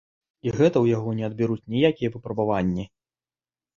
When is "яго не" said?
0.97-1.27